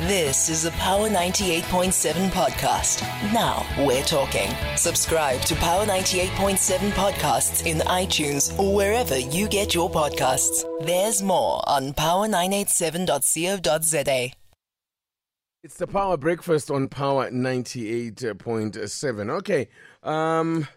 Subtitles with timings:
[0.00, 3.00] This is a Power 98.7 podcast.
[3.32, 4.50] Now we're talking.
[4.76, 10.66] Subscribe to Power 98.7 podcasts in iTunes or wherever you get your podcasts.
[10.84, 14.32] There's more on power987.co.za.
[15.64, 19.30] It's the Power Breakfast on Power 98.7.
[19.30, 19.68] Okay,
[20.02, 20.68] um,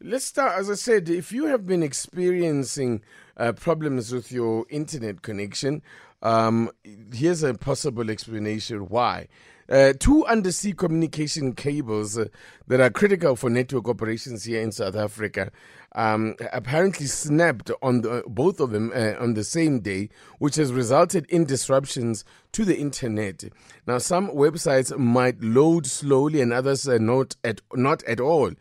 [0.00, 0.58] let's start.
[0.58, 3.02] As I said, if you have been experiencing
[3.36, 5.82] uh, problems with your internet connection,
[6.22, 6.70] um,
[7.12, 9.28] here's a possible explanation why.
[9.68, 12.26] Uh, two undersea communication cables uh,
[12.68, 15.50] that are critical for network operations here in South Africa
[15.96, 20.72] um, apparently snapped on the, both of them uh, on the same day, which has
[20.72, 23.42] resulted in disruptions to the internet.
[23.86, 28.52] Now, some websites might load slowly, and others not at not at all.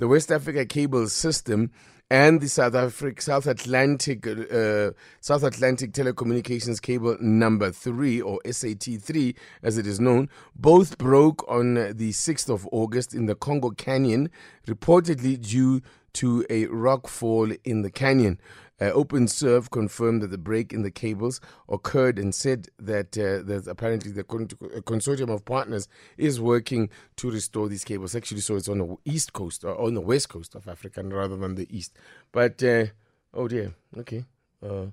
[0.00, 1.70] The West Africa Cable System
[2.10, 8.98] and the South Africa South Atlantic uh, South Atlantic Telecommunications Cable Number Three or SAT
[8.98, 13.72] three, as it is known, both broke on the sixth of August in the Congo
[13.72, 14.30] Canyon,
[14.66, 15.82] reportedly due
[16.14, 18.40] to a rock fall in the canyon.
[18.80, 24.10] Uh, OpenServe confirmed that the break in the cables occurred and said that uh, apparently
[24.10, 25.86] the con- consortium of partners
[26.16, 28.16] is working to restore these cables.
[28.16, 31.36] Actually, so it's on the east coast or on the west coast of Africa rather
[31.36, 31.96] than the east.
[32.32, 32.86] But uh,
[33.34, 34.24] oh dear, okay,
[34.66, 34.86] uh,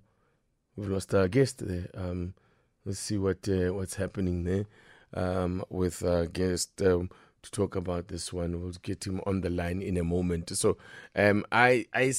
[0.76, 1.90] we've lost our guest there.
[1.94, 2.34] Um,
[2.86, 4.66] let's see what uh, what's happening there
[5.14, 6.82] um, with our guest.
[6.82, 7.10] Um,
[7.44, 10.50] to talk about this one, we'll get him on the line in a moment.
[10.58, 10.78] So,
[11.16, 12.14] um, I, I,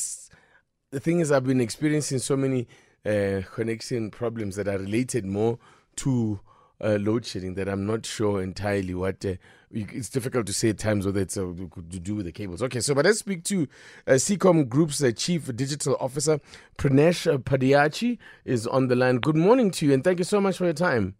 [0.90, 2.66] the thing is, I've been experiencing so many
[3.04, 5.58] uh, connection problems that are related more
[5.96, 6.40] to
[6.80, 9.24] uh, load shedding that I'm not sure entirely what.
[9.24, 9.34] Uh,
[9.70, 12.62] it's difficult to say at times whether it's uh, to do with the cables.
[12.62, 13.68] Okay, so but let's speak to
[14.06, 16.40] uh, Seacom Group's uh, Chief Digital Officer,
[16.78, 19.18] Prenesh Padayachee, is on the line.
[19.18, 21.16] Good morning to you, and thank you so much for your time.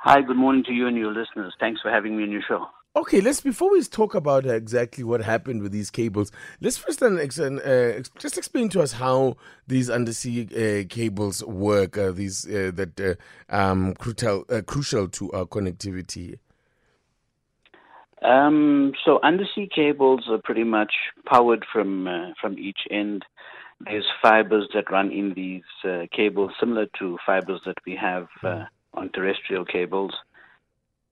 [0.00, 1.54] Hi, good morning to you and your listeners.
[1.60, 2.66] Thanks for having me on your show.
[2.96, 7.18] Okay, let's before we talk about exactly what happened with these cables, let's first then
[7.18, 9.36] uh, just explain to us how
[9.66, 11.98] these undersea uh, cables work.
[11.98, 16.38] Uh, these uh, that uh, um, crucial uh, crucial to our connectivity.
[18.22, 20.94] Um, so undersea cables are pretty much
[21.26, 22.08] powered from
[22.40, 23.26] from each end.
[23.78, 28.28] There's fibers that run in these cables, similar to fibers that we have
[28.94, 30.14] on terrestrial cables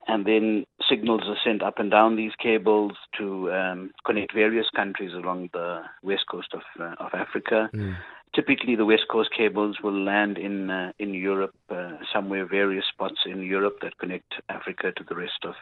[0.07, 5.13] and then signals are sent up and down these cables to um, connect various countries
[5.13, 7.69] along the west coast of uh, of Africa.
[7.73, 7.95] Mm.
[8.33, 13.19] Typically, the west coast cables will land in uh, in Europe, uh, somewhere various spots
[13.25, 15.55] in Europe that connect Africa to the rest of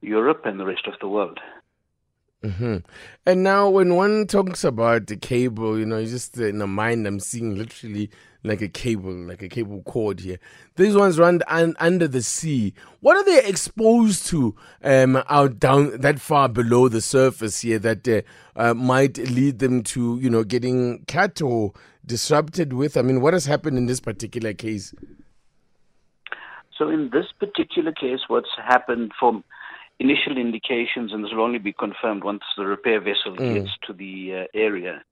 [0.00, 1.38] Europe and the rest of the world.
[2.42, 2.76] Mm-hmm.
[3.26, 7.20] And now, when one talks about the cable, you know, just in the mind, I'm
[7.20, 8.10] seeing literally
[8.42, 10.38] like a cable, like a cable cord here.
[10.76, 12.72] These ones run un- under the sea.
[13.00, 18.08] What are they exposed to um, out down that far below the surface here that
[18.08, 18.22] uh,
[18.56, 21.74] uh, might lead them to, you know, getting cut or
[22.06, 22.96] disrupted with?
[22.96, 24.94] I mean, what has happened in this particular case?
[26.78, 29.44] So, in this particular case, what's happened from
[30.00, 33.54] initial indications, and this will only be confirmed once the repair vessel mm.
[33.54, 35.02] gets to the uh, area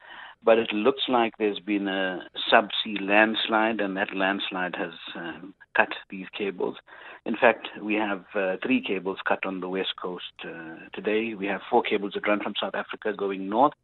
[0.45, 5.89] but it looks like there's been a subsea landslide, and that landslide has um, cut
[6.11, 6.77] these cables.
[7.25, 11.35] In fact, we have uh, three cables cut on the west coast uh, today.
[11.35, 13.75] We have four cables that run from South Africa going north,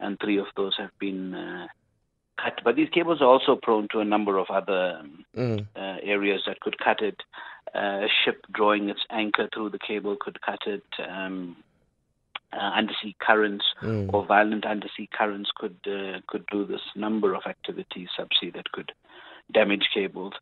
[0.00, 1.66] and three of those have been uh,
[2.42, 2.60] cut.
[2.64, 5.02] But these cables are also prone to a number of other
[5.36, 5.66] mm.
[5.76, 7.20] Uh, areas that could cut it.
[7.74, 10.84] Uh, a ship drawing its anchor through the cable could cut it.
[11.06, 11.56] Um,
[12.52, 14.12] uh, undersea currents mm.
[14.12, 18.92] or violent undersea currents could uh, could do this number of activities subsea that could
[19.52, 20.32] damage cables.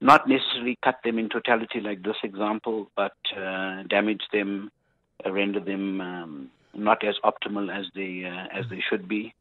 [0.00, 4.70] Not necessarily cut them in totality like this example, but uh, damage them,
[5.24, 9.34] uh, render them um, not as optimal as they uh, as they should be.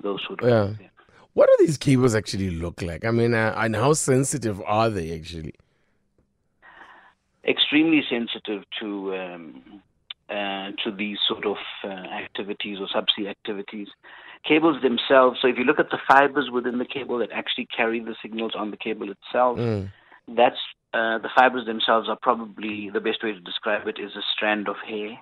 [0.00, 0.76] Those sort of yeah.
[0.76, 0.90] Things.
[1.34, 3.04] What do these cables actually look like?
[3.04, 5.54] I mean, uh, and how sensitive are they actually?
[7.46, 9.82] Extremely sensitive to um,
[10.30, 13.88] uh, to these sort of uh, activities or subsea activities.
[14.48, 17.98] Cables themselves, so if you look at the fibers within the cable that actually carry
[18.00, 19.90] the signals on the cable itself, mm.
[20.28, 20.58] that's
[20.92, 24.68] uh, the fibers themselves are probably the best way to describe it is a strand
[24.68, 25.18] of hair,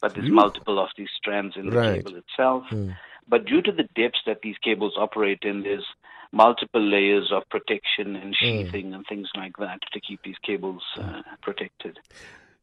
[0.00, 2.04] but there's multiple of these strands in the right.
[2.04, 2.64] cable itself.
[2.70, 2.96] Mm.
[3.28, 5.86] But due to the depths that these cables operate in, there's
[6.32, 8.36] multiple layers of protection and mm.
[8.38, 8.94] sheathing mm.
[8.96, 11.98] and things like that to keep these cables uh, protected.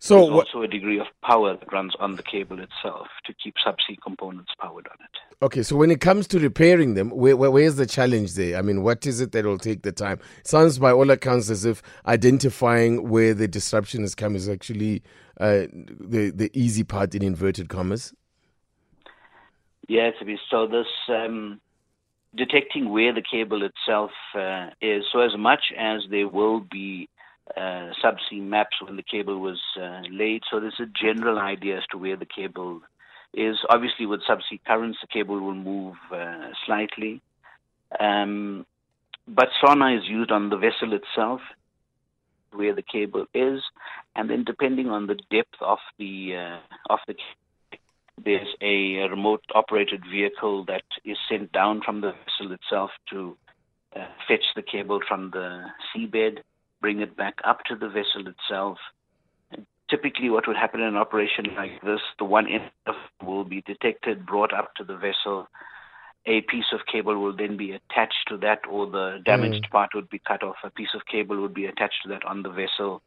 [0.03, 3.53] So There's also a degree of power that runs on the cable itself to keep
[3.63, 5.43] subsea components powered on it.
[5.45, 8.57] Okay, so when it comes to repairing them, where, where, where's the challenge there?
[8.57, 10.19] I mean, what is it that will take the time?
[10.43, 15.03] sounds by all accounts as if identifying where the disruption has come is actually
[15.39, 18.11] uh, the the easy part in inverted commas.
[19.91, 20.67] Yeah, to be so.
[20.67, 21.59] This um,
[22.33, 25.03] detecting where the cable itself uh, is.
[25.11, 27.09] So as much as there will be
[27.57, 30.43] uh, subsea maps when the cable was uh, laid.
[30.49, 32.79] So there's a general idea as to where the cable
[33.33, 33.57] is.
[33.69, 37.21] Obviously, with subsea currents, the cable will move uh, slightly.
[37.99, 38.65] Um,
[39.27, 41.41] but sonar is used on the vessel itself,
[42.53, 43.59] where the cable is,
[44.15, 47.15] and then depending on the depth of the uh, of the
[48.23, 53.37] there's a, remote operated vehicle that is sent down from the vessel itself to
[53.95, 56.39] uh, fetch the cable from the seabed
[56.81, 58.77] bring it back up to the vessel itself.
[59.51, 62.71] And typically, what would happen in an operation like this, the one end
[63.23, 65.47] will be detected, brought up to the vessel.
[66.25, 69.69] A piece of cable will then be attached to that, or the damaged mm.
[69.69, 70.57] part would be cut off.
[70.63, 73.01] A piece of cable would be attached to that on the vessel.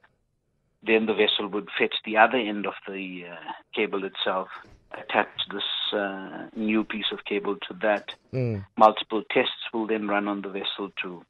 [0.82, 4.48] Then the vessel would fetch the other end of the uh, cable itself,
[4.98, 5.62] attach this
[5.92, 8.14] uh, new piece of cable to that.
[8.32, 8.64] Mm.
[8.76, 11.24] Multiple tests will then run on the vessel to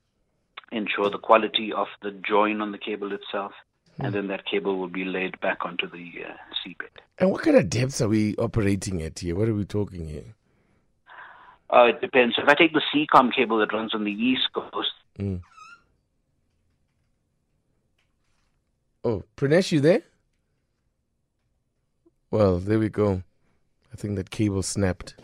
[0.72, 3.52] ensure the quality of the join on the cable itself,
[3.98, 4.04] mm.
[4.04, 4.12] and hmm.
[4.14, 6.32] then that cable will be laid back onto the uh,
[6.66, 7.00] seabed.
[7.18, 9.36] And what kind of depths are we operating at here?
[9.36, 10.34] What are we talking here?
[11.70, 12.34] Uh, it depends.
[12.38, 14.90] If I take the Seacom cable that runs on the east coast.
[15.18, 15.40] Mm.
[19.04, 20.02] Oh, Prenesh, you there?
[22.30, 23.22] Well, there we go.
[23.94, 25.14] I think that cable snapped.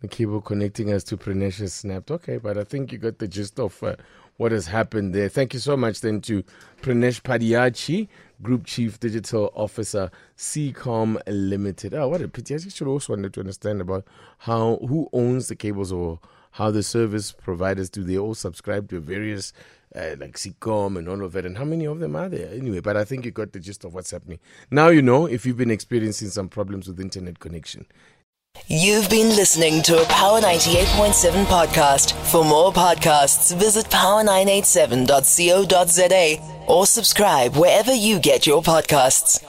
[0.00, 2.10] The cable connecting us to Prenesh has snapped.
[2.10, 3.96] Okay, but I think you got the gist of uh,
[4.38, 5.28] what has happened there.
[5.28, 6.42] Thank you so much then to
[6.80, 8.08] Prenesh Padayachee,
[8.42, 11.92] Group Chief Digital Officer, Seacom Limited.
[11.92, 12.54] Oh, what a pity.
[12.54, 14.06] I should also wanted to understand about
[14.38, 16.20] how who owns the cables or
[16.54, 19.52] how the service providers do they all subscribe to various
[19.96, 22.78] uh, like Seacom and all of that, and how many of them are there anyway?
[22.80, 24.38] But I think you got the gist of what's happening.
[24.70, 27.86] Now you know if you've been experiencing some problems with internet connection.
[28.68, 32.12] You've been listening to a Power 98.7 podcast.
[32.30, 39.44] For more podcasts, visit power987.co.za or subscribe wherever you get your podcasts.